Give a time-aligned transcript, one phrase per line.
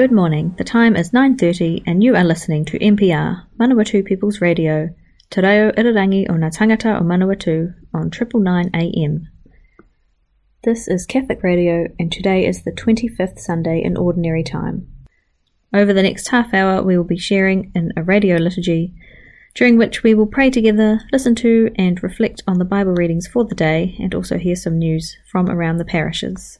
[0.00, 0.54] Good morning.
[0.56, 4.88] The time is 9:30 and you are listening to MPR, Manawatu People's Radio,
[5.28, 9.28] Te Reo Irirangi o Ngā Tangata o Manawatu on 999 AM.
[10.62, 14.88] This is Catholic Radio and today is the 25th Sunday in Ordinary Time.
[15.74, 18.94] Over the next half hour we will be sharing in a radio liturgy
[19.54, 23.44] during which we will pray together, listen to and reflect on the Bible readings for
[23.44, 26.59] the day and also hear some news from around the parishes.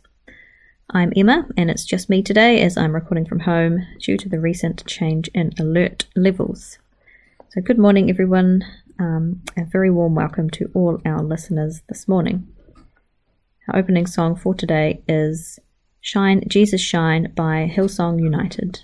[0.93, 4.41] I'm Emma, and it's just me today as I'm recording from home due to the
[4.41, 6.79] recent change in alert levels.
[7.51, 8.65] So, good morning, everyone.
[8.99, 12.49] Um, a very warm welcome to all our listeners this morning.
[13.69, 15.61] Our opening song for today is
[16.01, 18.81] Shine, Jesus Shine by Hillsong United.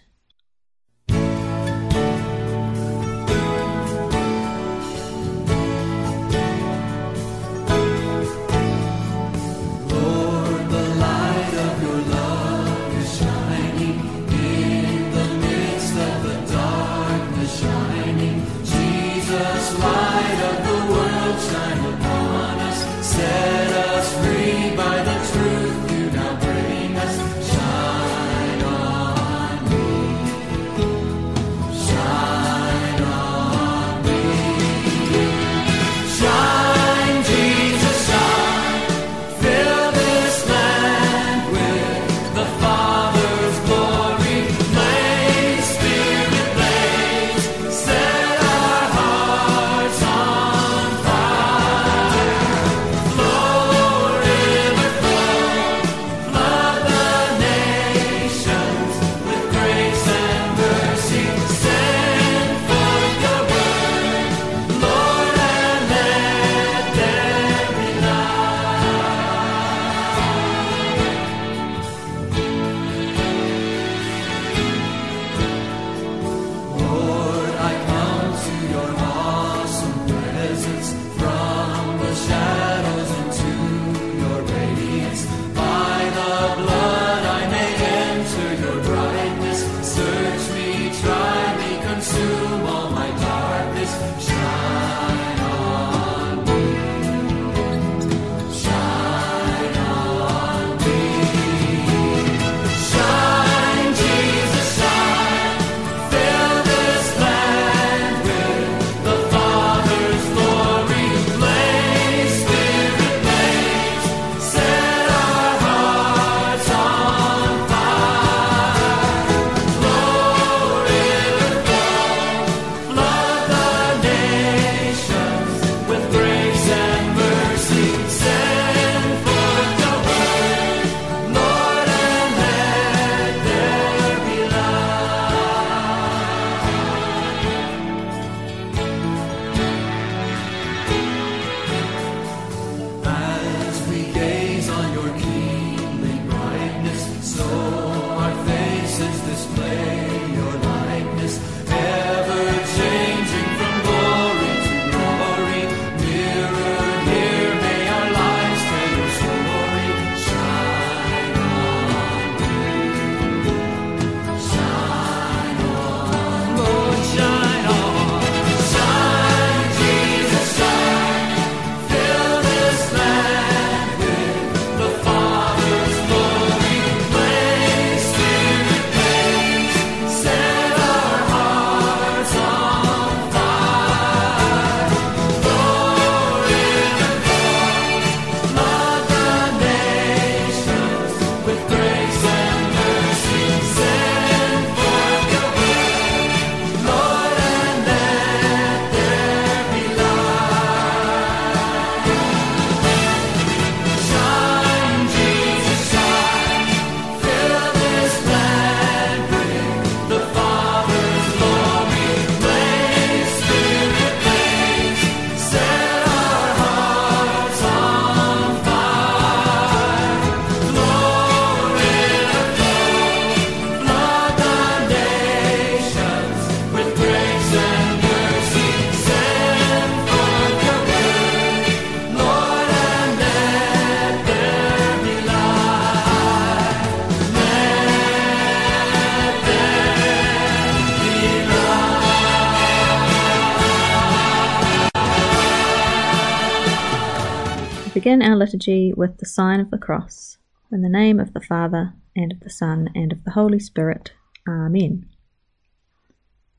[247.96, 250.36] Begin our liturgy with the sign of the cross.
[250.70, 254.12] In the name of the Father, and of the Son, and of the Holy Spirit.
[254.46, 255.06] Amen.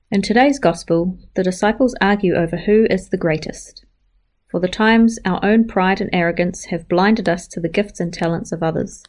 [0.09, 3.85] In today's Gospel, the disciples argue over who is the greatest.
[4.49, 8.11] For the times our own pride and arrogance have blinded us to the gifts and
[8.11, 9.03] talents of others.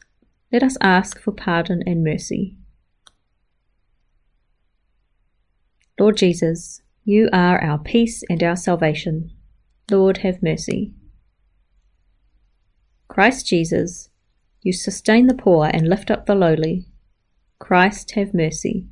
[0.53, 2.59] Let us ask for pardon and mercy.
[5.99, 9.31] Lord Jesus, you are our peace and our salvation.
[9.91, 10.93] Lord, have mercy.
[13.19, 14.11] Christ Jesus,
[14.63, 16.87] you sustain the poor and lift up the lowly.
[17.59, 18.87] Christ, have mercy.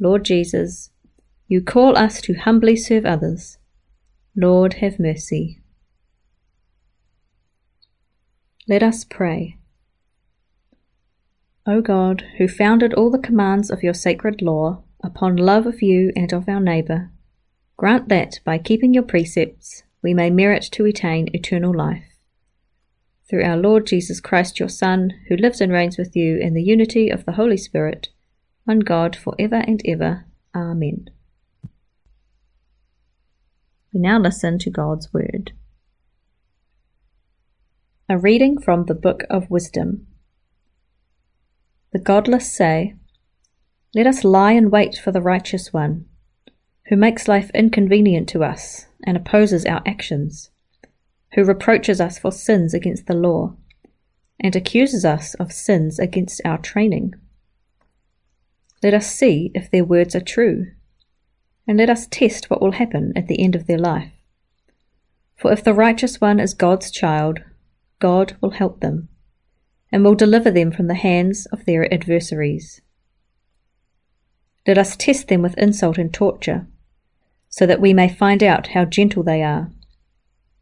[0.00, 0.90] Lord Jesus,
[1.46, 3.56] you call us to humbly serve others.
[4.34, 5.62] Lord, have mercy.
[8.66, 9.58] Let us pray.
[11.68, 16.10] O God, who founded all the commands of your sacred law upon love of you
[16.16, 17.12] and of our neighbour,
[17.76, 22.04] grant that, by keeping your precepts, we may merit to attain eternal life.
[23.28, 26.62] Through our Lord Jesus Christ, your Son, who lives and reigns with you in the
[26.62, 28.08] unity of the Holy Spirit,
[28.64, 30.26] one God, for ever and ever.
[30.54, 31.08] Amen.
[33.92, 35.52] We now listen to God's Word.
[38.08, 40.06] A reading from the Book of Wisdom.
[41.92, 42.94] The godless say,
[43.94, 46.06] Let us lie in wait for the righteous one,
[46.88, 50.50] who makes life inconvenient to us and opposes our actions,
[51.34, 53.54] who reproaches us for sins against the law,
[54.40, 57.14] and accuses us of sins against our training.
[58.82, 60.66] Let us see if their words are true,
[61.66, 64.12] and let us test what will happen at the end of their life.
[65.36, 67.40] For if the righteous one is God's child,
[68.00, 69.08] God will help them,
[69.90, 72.81] and will deliver them from the hands of their adversaries.
[74.66, 76.66] Let us test them with insult and torture,
[77.48, 79.70] so that we may find out how gentle they are,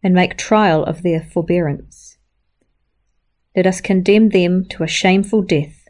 [0.02, 2.17] and make trial of their forbearance.
[3.55, 5.88] Let us condemn them to a shameful death,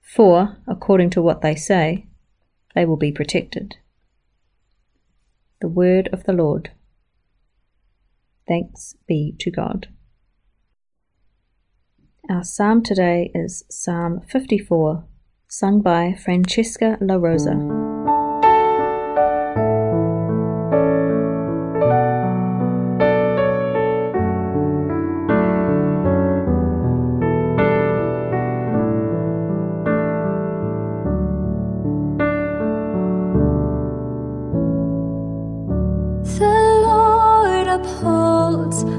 [0.00, 2.06] for, according to what they say,
[2.74, 3.76] they will be protected.
[5.60, 6.70] The Word of the Lord.
[8.46, 9.88] Thanks be to God.
[12.28, 15.04] Our psalm today is Psalm 54,
[15.48, 17.54] sung by Francesca La Rosa.
[36.38, 38.95] The Lord upholds.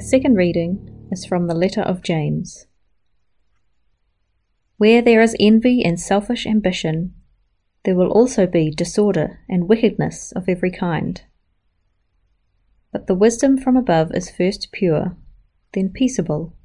[0.00, 2.66] Second reading is from the letter of James.
[4.76, 7.14] Where there is envy and selfish ambition,
[7.84, 11.22] there will also be disorder and wickedness of every kind.
[12.90, 15.16] But the wisdom from above is first pure,
[15.74, 16.56] then peaceable,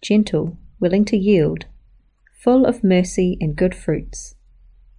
[0.00, 1.66] gentle, willing to yield,
[2.32, 4.36] full of mercy and good fruits,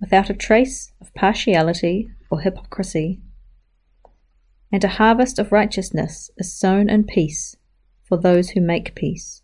[0.01, 3.21] without a trace of partiality or hypocrisy.
[4.69, 7.55] And a harvest of righteousness is sown in peace
[8.09, 9.43] for those who make peace.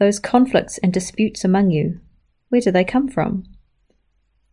[0.00, 2.00] Those conflicts and disputes among you,
[2.48, 3.44] where do they come from?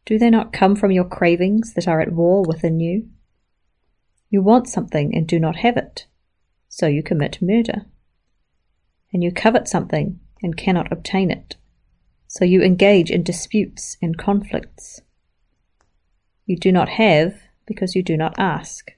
[0.05, 3.09] Do they not come from your cravings that are at war within you?
[4.29, 6.05] You want something and do not have it,
[6.69, 7.85] so you commit murder.
[9.11, 11.55] And you covet something and cannot obtain it,
[12.27, 15.01] so you engage in disputes and conflicts.
[16.45, 17.33] You do not have
[17.65, 18.91] because you do not ask.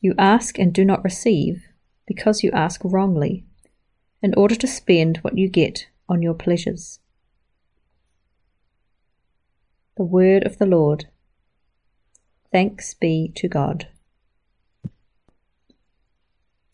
[0.00, 1.64] You ask and do not receive
[2.10, 3.44] because you ask wrongly,
[4.20, 6.98] in order to spend what you get on your pleasures.
[9.96, 11.06] The Word of the Lord.
[12.50, 13.86] Thanks be to God.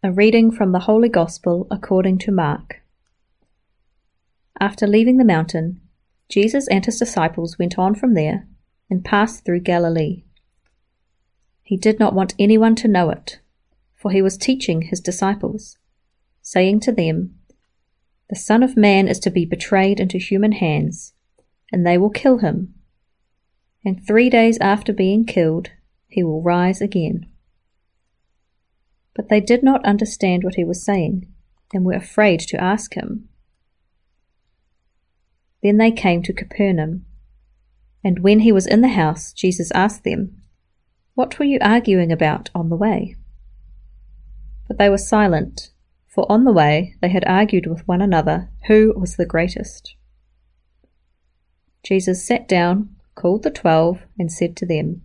[0.02, 2.80] A reading from the Holy Gospel according to Mark.
[4.58, 5.82] After leaving the mountain,
[6.30, 8.48] Jesus and his disciples went on from there
[8.88, 10.24] and passed through Galilee.
[11.62, 13.38] He did not want anyone to know it
[14.06, 15.78] for he was teaching his disciples,
[16.40, 17.34] saying to them,
[18.30, 21.12] The Son of Man is to be betrayed into human hands,
[21.72, 22.72] and they will kill him.
[23.84, 25.70] And three days after being killed,
[26.06, 27.26] he will rise again.
[29.12, 31.26] But they did not understand what he was saying,
[31.74, 33.28] and were afraid to ask him.
[35.64, 37.06] Then they came to Capernaum.
[38.04, 40.42] And when he was in the house, Jesus asked them,
[41.14, 43.16] What were you arguing about on the way?
[44.68, 45.70] But they were silent,
[46.06, 49.94] for on the way they had argued with one another who was the greatest.
[51.82, 55.02] Jesus sat down, called the twelve, and said to them,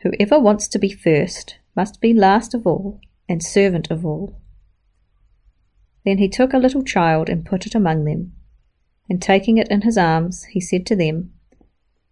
[0.00, 4.40] Whoever wants to be first must be last of all and servant of all.
[6.04, 8.32] Then he took a little child and put it among them,
[9.08, 11.32] and taking it in his arms, he said to them,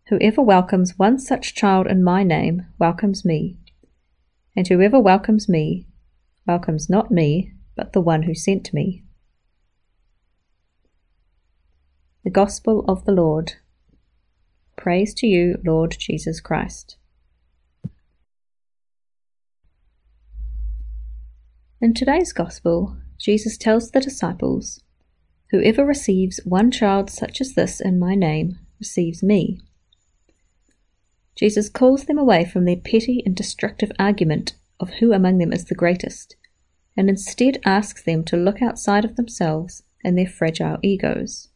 [0.08, 3.56] Whoever welcomes one such child in my name welcomes me,
[4.56, 5.86] and whoever welcomes me
[6.50, 9.04] welcomes not me, but the one who sent me.
[12.24, 13.52] The Gospel of the Lord.
[14.76, 16.96] Praise to you, Lord Jesus Christ.
[21.80, 24.82] In today's Gospel, Jesus tells the disciples,
[25.52, 29.60] Whoever receives one child such as this in my name receives me.
[31.36, 35.66] Jesus calls them away from their petty and destructive argument of who among them is
[35.66, 36.34] the greatest
[37.00, 41.48] and instead asks them to look outside of themselves and their fragile egos.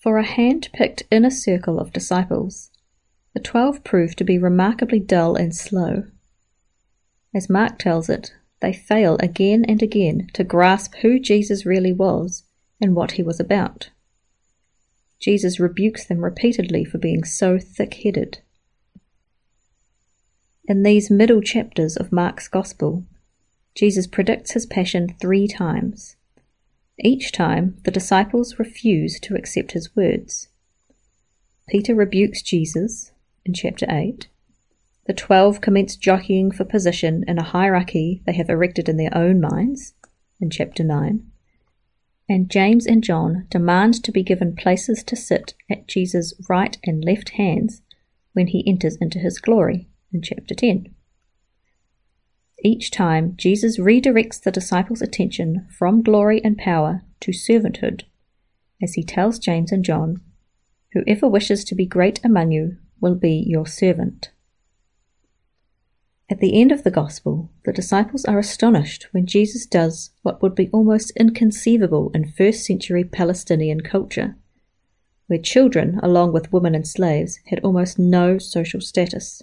[0.00, 2.70] For a hand picked inner circle of disciples,
[3.34, 6.04] the twelve proved to be remarkably dull and slow.
[7.34, 12.44] As Mark tells it, they fail again and again to grasp who Jesus really was
[12.80, 13.90] and what he was about.
[15.18, 18.38] Jesus rebukes them repeatedly for being so thick headed.
[20.66, 23.02] In these middle chapters of Mark's Gospel,
[23.78, 26.16] Jesus predicts his passion three times.
[26.98, 30.48] Each time, the disciples refuse to accept his words.
[31.68, 33.12] Peter rebukes Jesus
[33.44, 34.26] in chapter 8.
[35.06, 39.40] The twelve commence jockeying for position in a hierarchy they have erected in their own
[39.40, 39.94] minds
[40.40, 41.24] in chapter 9.
[42.28, 47.04] And James and John demand to be given places to sit at Jesus' right and
[47.04, 47.82] left hands
[48.32, 50.96] when he enters into his glory in chapter 10.
[52.60, 58.02] Each time, Jesus redirects the disciples' attention from glory and power to servanthood,
[58.82, 60.20] as he tells James and John,
[60.92, 64.30] Whoever wishes to be great among you will be your servant.
[66.30, 70.54] At the end of the Gospel, the disciples are astonished when Jesus does what would
[70.54, 74.36] be almost inconceivable in first century Palestinian culture,
[75.26, 79.42] where children, along with women and slaves, had almost no social status.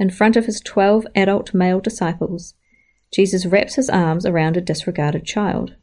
[0.00, 2.54] In front of his twelve adult male disciples,
[3.12, 5.76] Jesus wraps his arms around a disregarded child.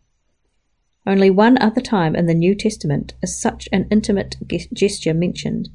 [1.06, 4.38] Only one other time in the New Testament is such an intimate
[4.74, 5.70] gesture mentioned,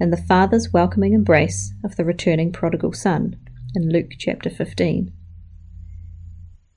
[0.00, 3.34] in the Father's welcoming embrace of the returning prodigal son
[3.74, 5.12] in Luke chapter 15.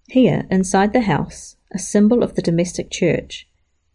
[0.10, 3.48] Here, inside the house, a symbol of the domestic church,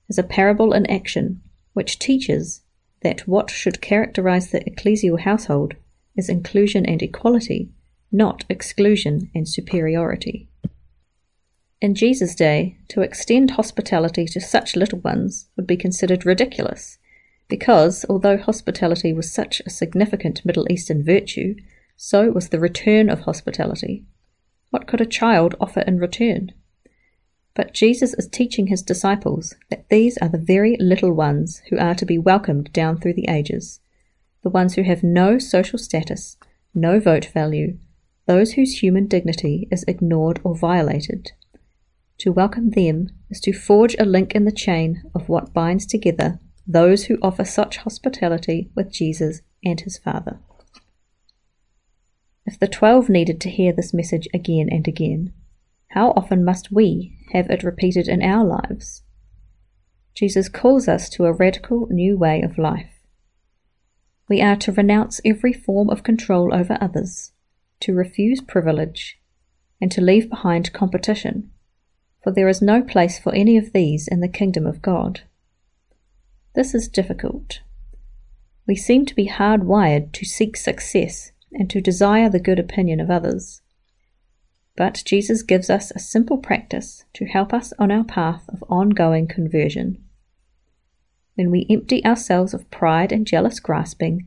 [0.09, 2.63] is a parable in action which teaches
[3.03, 5.75] that what should characterize the ecclesial household
[6.19, 7.71] is inclusion and equality,
[8.13, 10.49] not exclusion and superiority.
[11.81, 16.99] In Jesus' day, to extend hospitality to such little ones would be considered ridiculous,
[17.49, 21.55] because although hospitality was such a significant Middle Eastern virtue,
[21.97, 24.05] so was the return of hospitality.
[24.71, 26.53] What could a child offer in return?
[27.55, 31.95] But Jesus is teaching his disciples that these are the very little ones who are
[31.95, 33.81] to be welcomed down through the ages,
[34.49, 36.39] the ones who have no social status,
[36.75, 37.77] no vote value,
[38.27, 41.33] those whose human dignity is ignored or violated.
[42.21, 46.41] To welcome them is to forge a link in the chain of what binds together
[46.67, 50.39] those who offer such hospitality with Jesus and his Father.
[52.47, 55.35] If the twelve needed to hear this message again and again,
[55.89, 59.03] how often must we have it repeated in our lives?
[60.15, 62.98] Jesus calls us to a radical new way of life.
[64.29, 67.33] We are to renounce every form of control over others,
[67.81, 69.19] to refuse privilege,
[69.81, 71.51] and to leave behind competition,
[72.23, 75.23] for there is no place for any of these in the kingdom of God.
[76.55, 77.61] This is difficult.
[78.67, 83.11] We seem to be hardwired to seek success and to desire the good opinion of
[83.11, 83.63] others.
[84.77, 89.27] But Jesus gives us a simple practice to help us on our path of ongoing
[89.27, 90.05] conversion.
[91.39, 94.27] When we empty ourselves of pride and jealous grasping,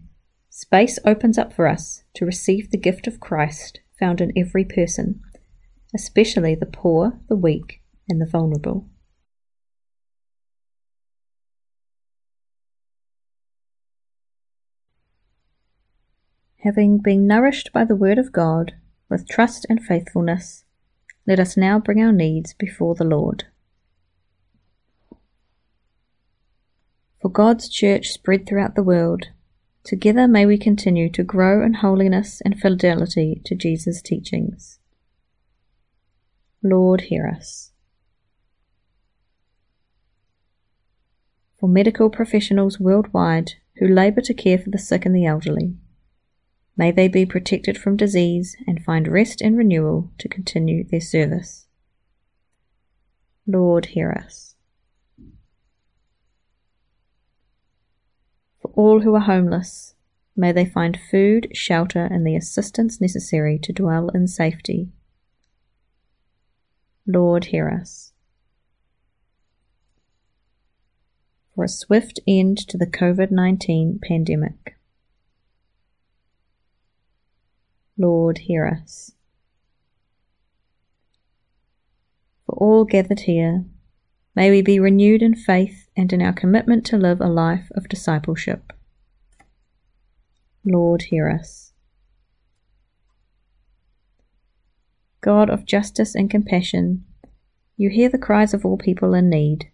[0.50, 5.20] space opens up for us to receive the gift of Christ found in every person,
[5.94, 8.88] especially the poor, the weak, and the vulnerable.
[16.60, 18.76] Having been nourished by the Word of God
[19.10, 20.64] with trust and faithfulness,
[21.28, 23.51] let us now bring our needs before the Lord.
[27.22, 29.28] For God's church spread throughout the world,
[29.84, 34.80] together may we continue to grow in holiness and fidelity to Jesus' teachings.
[36.64, 37.72] Lord, hear us.
[41.60, 45.76] For medical professionals worldwide who labour to care for the sick and the elderly,
[46.78, 51.68] May they be protected from disease and find rest and renewal to continue their service.
[53.46, 54.51] Lord, hear us.
[58.76, 59.96] All who are homeless,
[60.36, 64.90] may they find food, shelter, and the assistance necessary to dwell in safety.
[67.08, 68.12] Lord, hear us.
[71.56, 74.78] For a swift end to the COVID 19 pandemic.
[77.98, 79.12] Lord, hear us.
[82.46, 83.66] For all gathered here,
[84.36, 87.90] may we be renewed in faith and in our commitment to live a life of
[87.90, 88.74] discipleship.
[90.66, 91.74] Lord, hear us.
[95.22, 97.06] God of justice and compassion,
[97.78, 99.70] you hear the cries of all people in need.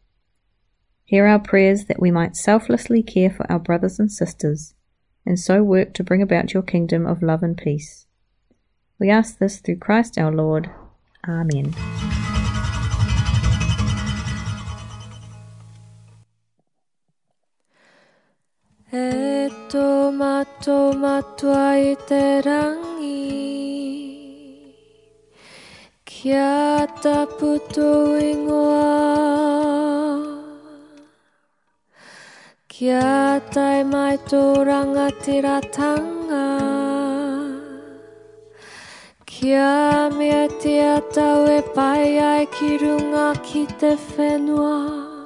[1.06, 4.73] Hear our prayers that we might selflessly care for our brothers and sisters,
[5.25, 8.08] and so work to bring about your kingdom of love and peace.
[8.99, 10.69] We ask this through Christ our Lord.
[11.27, 11.73] Amen.
[18.97, 19.88] E tō
[20.19, 23.23] mato matua i te rangi.
[26.12, 27.91] Kia taputo
[28.29, 28.88] ingoa.
[32.73, 36.45] Kia tai mai tō rangatiratanga
[39.25, 45.16] Kia mea te atau e pai ai ki runga ki te whenua.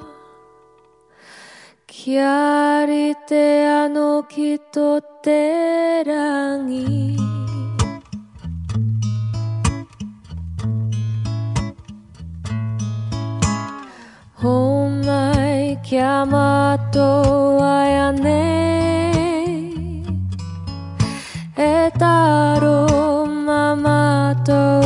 [2.01, 4.85] Kiari te ano ki tō
[5.21, 7.13] te rangi.
[14.41, 14.55] Hō
[15.05, 19.53] mai kia mātou ai anei.
[21.69, 22.81] E taro
[23.45, 24.81] mā mātou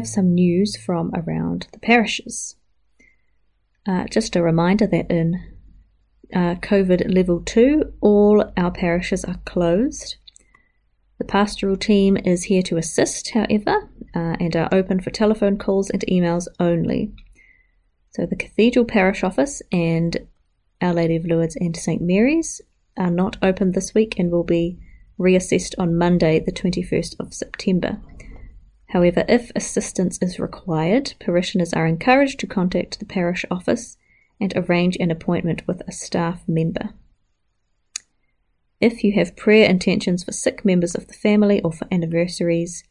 [0.00, 2.56] have some news from around the parishes.
[3.86, 5.34] Uh, just a reminder that in
[6.34, 10.16] uh, COVID level 2, all our parishes are closed.
[11.18, 15.90] The pastoral team is here to assist, however, uh, and are open for telephone calls
[15.90, 17.12] and emails only.
[18.12, 20.16] So the Cathedral Parish Office and
[20.80, 22.62] Our Lady of Lourdes and St Mary's
[22.96, 24.78] are not open this week and will be
[25.18, 28.00] reassessed on Monday, the 21st of September.
[28.90, 33.96] However, if assistance is required, parishioners are encouraged to contact the parish office
[34.40, 36.90] and arrange an appointment with a staff member.
[38.80, 42.82] If you have prayer intentions for sick members of the family or for anniversaries,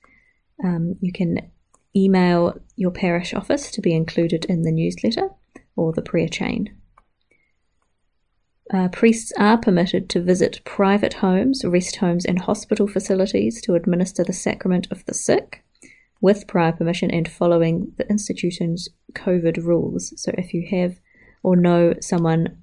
[0.63, 1.51] um, you can
[1.93, 5.31] email your parish office to be included in the newsletter
[5.75, 6.77] or the prayer chain.
[8.71, 14.23] Uh, priests are permitted to visit private homes, rest homes, and hospital facilities to administer
[14.23, 15.63] the sacrament of the sick
[16.21, 20.13] with prior permission and following the institution's COVID rules.
[20.21, 20.99] So, if you have
[21.43, 22.57] or know someone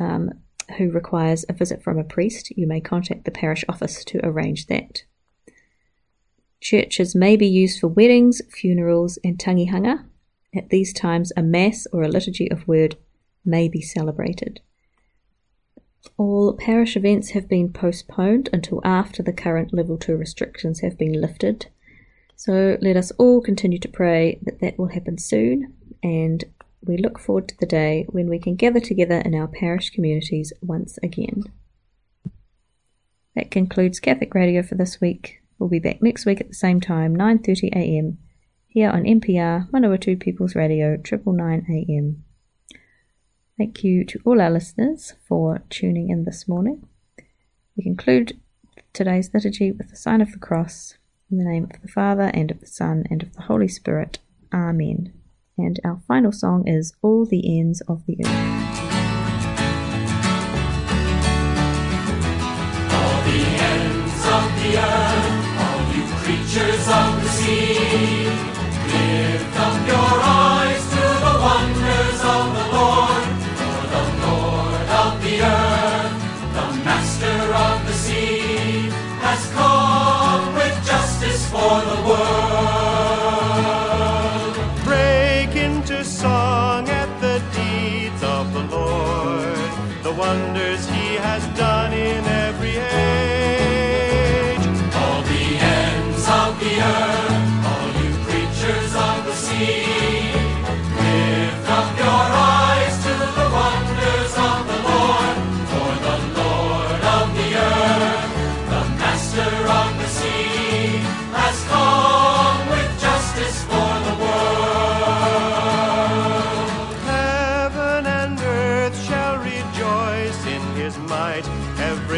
[0.00, 0.30] um,
[0.78, 4.66] who requires a visit from a priest, you may contact the parish office to arrange
[4.66, 5.02] that.
[6.60, 10.04] Churches may be used for weddings, funerals, and tangihanga.
[10.54, 12.96] At these times, a mass or a liturgy of word
[13.44, 14.60] may be celebrated.
[16.16, 21.20] All parish events have been postponed until after the current level 2 restrictions have been
[21.20, 21.66] lifted.
[22.44, 26.42] So let us all continue to pray that that will happen soon, and
[26.84, 30.52] we look forward to the day when we can gather together in our parish communities
[30.60, 31.44] once again.
[33.36, 35.40] That concludes Catholic Radio for this week.
[35.56, 38.18] We'll be back next week at the same time, 9:30 a.m.
[38.66, 42.24] here on MPR Manawatu People's Radio, triple nine AM.
[43.56, 46.88] Thank you to all our listeners for tuning in this morning.
[47.76, 48.40] We conclude
[48.92, 50.96] today's liturgy with the sign of the cross
[51.32, 54.18] in the name of the Father and of the Son and of the Holy Spirit.
[54.52, 55.14] Amen.
[55.56, 58.28] And our final song is All the Ends of the Earth.
[62.92, 63.40] All the
[63.72, 65.28] ends of the earth,
[65.62, 68.28] all you creatures of the sea,
[68.92, 70.11] lift up your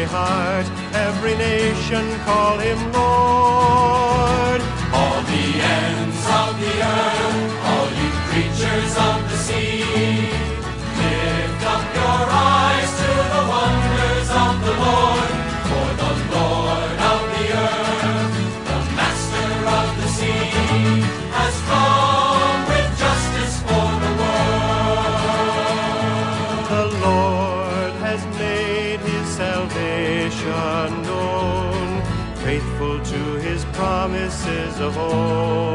[0.05, 2.94] every heart, every nation call him
[34.81, 35.74] of old.